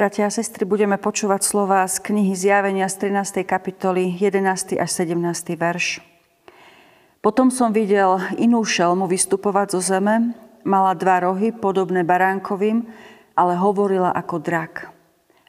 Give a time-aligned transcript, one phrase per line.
[0.00, 3.44] Bratia a sestry, budeme počúvať slova z knihy Zjavenia z 13.
[3.44, 4.80] kapitoly 11.
[4.80, 5.12] až 17.
[5.60, 6.00] verš.
[7.20, 10.32] Potom som videl inú šelmu vystupovať zo zeme,
[10.64, 12.88] mala dva rohy, podobné baránkovým,
[13.36, 14.88] ale hovorila ako drak.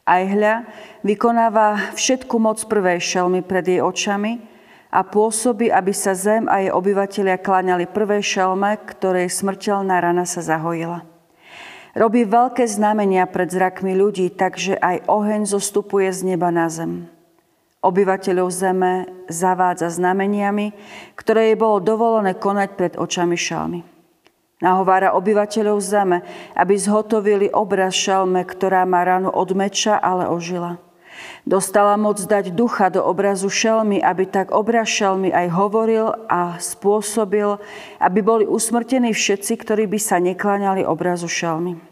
[0.03, 0.67] Aj hľa
[1.07, 4.43] vykonáva všetku moc prvej šelmy pred jej očami
[4.91, 10.43] a pôsobí, aby sa zem a jej obyvateľia kláňali prvej šelme, ktorej smrteľná rana sa
[10.43, 11.10] zahojila.
[11.91, 17.11] Robí veľké znamenia pred zrakmi ľudí, takže aj oheň zostupuje z neba na zem.
[17.83, 20.71] Obyvateľov zeme zavádza znameniami,
[21.17, 23.81] ktoré jej bolo dovolené konať pred očami šalmy.
[24.61, 26.21] Nahovára obyvateľov zeme,
[26.53, 30.77] aby zhotovili obraz šalme, ktorá má ránu od meča, ale ožila.
[31.41, 37.57] Dostala moc dať ducha do obrazu šelmy, aby tak obraz šelmy aj hovoril a spôsobil,
[37.97, 41.91] aby boli usmrtení všetci, ktorí by sa nekláňali obrazu šelmy.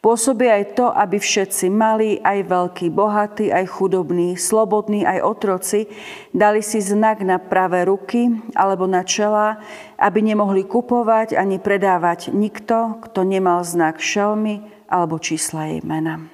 [0.00, 5.90] Pôsobí aj to, aby všetci malí, aj veľkí, bohatí, aj chudobní, slobodní, aj otroci
[6.32, 9.60] dali si znak na pravé ruky alebo na čela,
[10.00, 16.24] aby nemohli kupovať ani predávať nikto, kto nemal znak šelmy alebo čísla jej mena.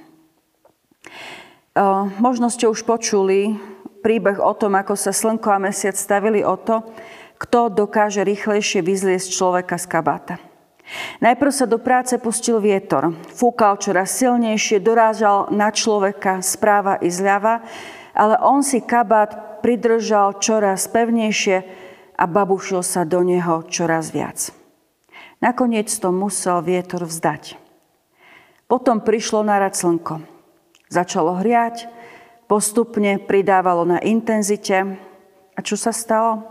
[2.21, 3.57] Možno ste už počuli
[4.05, 6.85] príbeh o tom, ako sa slnko a mesiac stavili o to,
[7.41, 10.37] kto dokáže rýchlejšie vyzliesť človeka z kabáta.
[11.25, 13.17] Najprv sa do práce pustil vietor.
[13.33, 17.65] Fúkal čoraz silnejšie, dorážal na človeka správa i zľava,
[18.13, 21.57] ale on si kabát pridržal čoraz pevnejšie
[22.19, 24.53] a babušil sa do neho čoraz viac.
[25.41, 27.57] Nakoniec to musel vietor vzdať.
[28.69, 30.32] Potom prišlo na rad slnko.
[30.93, 31.89] Začalo hriať,
[32.45, 35.01] postupne pridávalo na intenzite.
[35.57, 36.45] A čo sa stalo?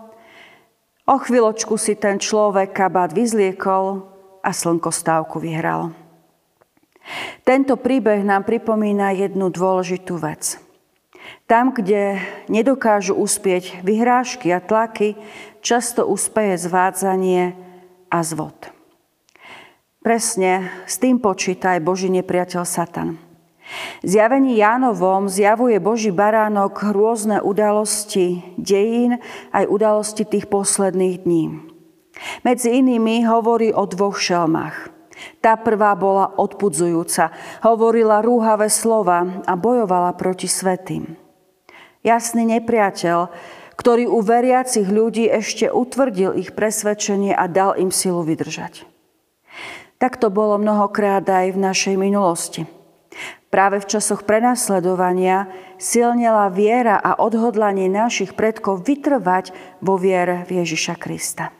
[1.05, 4.01] O chvíľočku si ten človek kabát vyzliekol
[4.41, 5.93] a slnko stávku vyhralo.
[7.45, 10.57] Tento príbeh nám pripomína jednu dôležitú vec.
[11.45, 12.17] Tam, kde
[12.49, 15.21] nedokážu uspieť vyhrážky a tlaky,
[15.61, 17.53] často uspeje zvádzanie
[18.09, 18.57] a zvod.
[20.01, 23.30] Presne s tým počíta aj Boží nepriateľ Satan.
[24.03, 29.21] Zjavení Jánovom zjavuje Boží baránok rôzne udalosti dejín,
[29.55, 31.71] aj udalosti tých posledných dní.
[32.43, 34.91] Medzi inými hovorí o dvoch šelmách.
[35.37, 37.29] Tá prvá bola odpudzujúca,
[37.61, 41.13] hovorila rúhavé slova a bojovala proti svetým.
[42.01, 43.29] Jasný nepriateľ,
[43.77, 48.85] ktorý u veriacich ľudí ešte utvrdil ich presvedčenie a dal im silu vydržať.
[50.01, 52.65] Tak to bolo mnohokrát aj v našej minulosti.
[53.51, 59.51] Práve v časoch prenasledovania silnela viera a odhodlanie našich predkov vytrvať
[59.83, 61.51] vo viere v Ježiša Krista.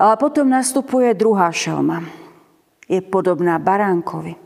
[0.00, 2.08] Ale potom nastupuje druhá šelma.
[2.88, 4.40] Je podobná baránkovi.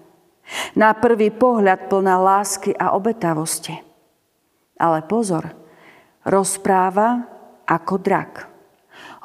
[0.74, 3.78] Na prvý pohľad plná lásky a obetavosti.
[4.82, 5.54] Ale pozor,
[6.26, 7.22] rozpráva
[7.70, 8.50] ako drak.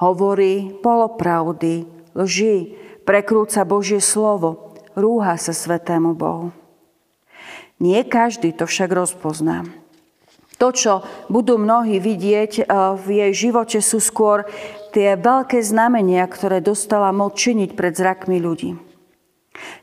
[0.05, 4.61] Hovorí polopravdy, lži, prekrúca Božie slovo–
[4.97, 6.49] rúha sa svetému Bohu.
[7.77, 9.69] Nie každý to však rozpozná.
[10.57, 12.65] To, čo budú mnohí vidieť eh,
[12.97, 14.49] v jej živote, sú skôr
[14.89, 18.73] tie veľké znamenia, ktoré dostala moc činiť pred zrakmi ľudí.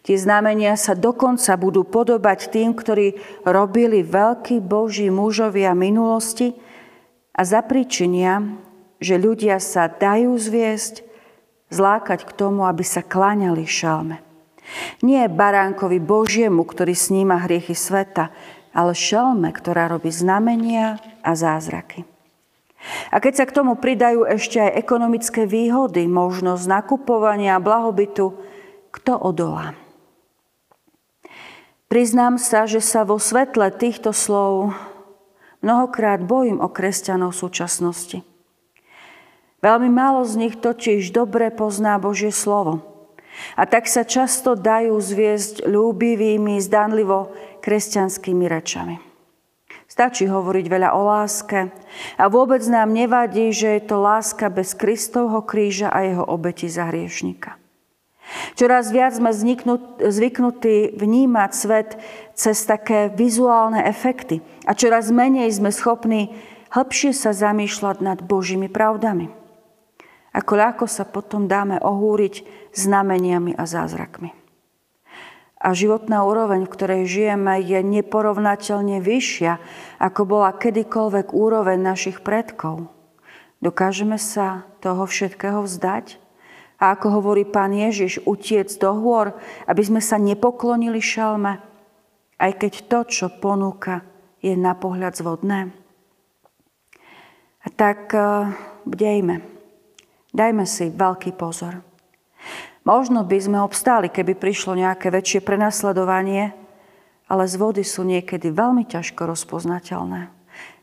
[0.03, 6.55] Tie znamenia sa dokonca budú podobať tým, ktorí robili veľkí boží mužovia minulosti
[7.35, 8.55] a zapričinia,
[9.03, 11.03] že ľudia sa dajú zviesť,
[11.75, 14.24] zlákať k tomu, aby sa kláňali šalme.
[15.05, 18.33] Nie baránkovi Božiemu, ktorý sníma hriechy sveta,
[18.75, 22.03] ale šelme, ktorá robí znamenia a zázraky.
[23.09, 28.37] A keď sa k tomu pridajú ešte aj ekonomické výhody, možnosť nakupovania a blahobytu,
[28.93, 29.73] kto odolá?
[31.89, 34.75] Priznám sa, že sa vo svetle týchto slov
[35.65, 38.21] mnohokrát bojím o kresťanov súčasnosti.
[39.65, 42.94] Veľmi málo z nich totiž dobre pozná Božie slovo.
[43.59, 48.97] A tak sa často dajú zviesť ľúbivými, zdanlivo kresťanskými rečami.
[49.85, 51.71] Stačí hovoriť veľa o láske
[52.19, 56.91] a vôbec nám nevadí, že je to láska bez Kristovho kríža a jeho obeti za
[56.91, 57.55] hriešnika.
[58.57, 59.31] Čoraz viac sme
[60.01, 62.01] zvyknutí vnímať svet
[62.33, 66.33] cez také vizuálne efekty a čoraz menej sme schopní
[66.73, 69.44] hĺbšie sa zamýšľať nad Božími pravdami.
[70.35, 72.43] Ako ľahko sa potom dáme ohúriť
[72.75, 74.35] znameniami a zázrakmi.
[75.65, 79.63] A životná úroveň, v ktorej žijeme, je neporovnateľne vyššia,
[80.03, 82.91] ako bola kedykoľvek úroveň našich predkov.
[83.65, 86.21] Dokážeme sa toho všetkého vzdať?
[86.83, 89.33] A ako hovorí pán Ježiš, utiec do hôr,
[89.65, 91.63] aby sme sa nepoklonili šalme?
[92.39, 94.03] aj keď to, čo ponúka,
[94.45, 95.73] je na pohľad zvodné.
[97.65, 98.53] A tak uh,
[98.85, 99.54] bdejme.
[100.35, 101.79] Dajme si veľký pozor.
[102.83, 106.53] Možno by sme obstáli, keby prišlo nejaké väčšie prenasledovanie,
[107.31, 110.29] ale z vody sú niekedy veľmi ťažko rozpoznateľné.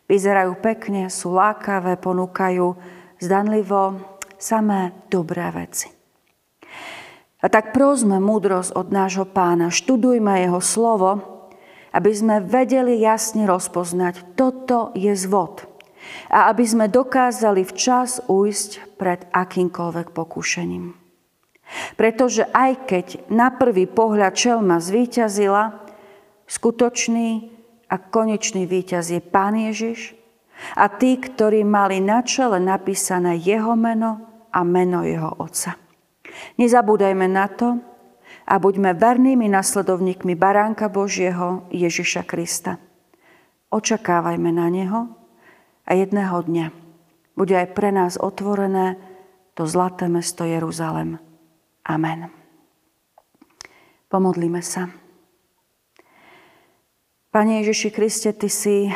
[0.09, 2.73] Vyzerajú pekne, sú lákavé, ponúkajú
[3.21, 4.01] zdanlivo
[4.41, 5.91] samé dobré veci.
[7.41, 11.09] A tak prosme múdrosť od nášho pána, študujme jeho slovo,
[11.91, 15.70] aby sme vedeli jasne rozpoznať, toto je zvod.
[16.31, 20.97] A aby sme dokázali včas ujsť pred akýmkoľvek pokušením.
[21.95, 25.87] Pretože aj keď na prvý pohľad čelma zvíťazila,
[26.49, 27.47] skutočný
[27.87, 30.15] a konečný víťaz je Pán Ježiš
[30.75, 35.79] a tí, ktorí mali na čele napísané jeho meno a meno jeho Otca.
[36.59, 37.79] Nezabúdajme na to
[38.47, 42.79] a buďme vernými nasledovníkmi Baránka Božieho Ježiša Krista.
[43.71, 45.20] Očakávajme na Neho
[45.85, 46.67] a jedného dňa
[47.35, 48.99] bude aj pre nás otvorené
[49.55, 51.17] to zlaté mesto Jeruzalem.
[51.87, 52.29] Amen.
[54.11, 54.91] Pomodlíme sa.
[57.31, 58.91] Pane Ježiši Kriste, Ty si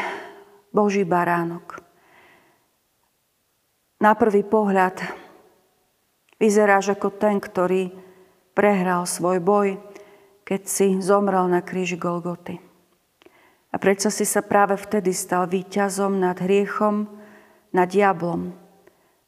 [0.75, 1.79] Boží baránok.
[4.03, 4.99] Na prvý pohľad
[6.35, 7.95] vyzeráš ako ten, ktorý
[8.51, 9.79] prehral svoj boj,
[10.43, 12.59] keď si zomrel na kríži Golgoty.
[13.75, 17.11] A predsa si sa práve vtedy stal víťazom nad hriechom,
[17.75, 18.55] nad diablom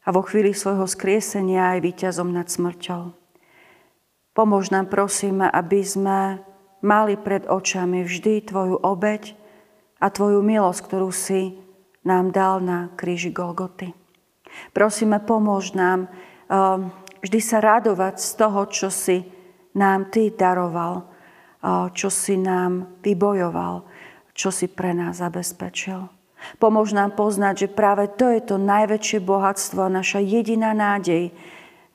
[0.08, 3.12] a vo chvíli svojho skriesenia aj víťazom nad smrťou.
[4.32, 6.40] Pomôž nám, prosíme, aby sme
[6.80, 9.36] mali pred očami vždy Tvoju obeď
[10.00, 11.60] a Tvoju milosť, ktorú si
[12.08, 13.92] nám dal na kríži Golgoty.
[14.72, 16.08] Prosíme, pomôž nám
[16.48, 16.88] ehm,
[17.20, 19.28] vždy sa radovať z toho, čo si
[19.76, 21.18] nám Ty daroval,
[21.92, 23.84] čo si nám vybojoval,
[24.38, 26.14] čo si pre nás zabezpečil.
[26.62, 31.34] Pomôž nám poznať, že práve to je to najväčšie bohatstvo a naša jediná nádej,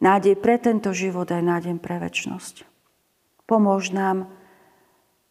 [0.02, 2.66] Nádej pre tento život aj nádej pre väčnosť.
[3.46, 4.26] Pomôž nám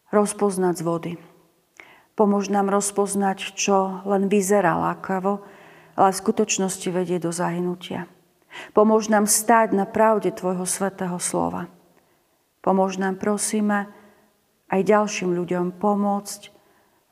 [0.08, 1.12] rozpoznať z vody.
[2.16, 5.44] Pomôž nám rozpoznať, čo len vyzerá lákavo,
[5.92, 8.08] ale v skutočnosti vedie do zahynutia.
[8.72, 11.68] Pomôž nám stáť na pravde Tvojho svetého slova.
[12.64, 13.92] Pomôž nám, prosíme,
[14.72, 16.48] aj ďalším ľuďom pomôcť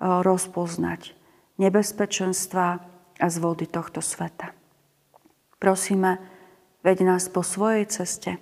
[0.01, 1.13] rozpoznať
[1.61, 2.67] nebezpečenstva
[3.21, 4.57] a zvody tohto sveta.
[5.61, 6.19] Prosíme,
[6.81, 8.41] Veď nás po svojej ceste,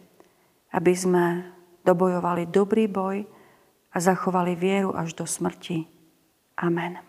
[0.70, 1.42] aby sme
[1.82, 3.26] dobojovali dobrý boj
[3.90, 5.90] a zachovali vieru až do smrti.
[6.54, 7.07] Amen.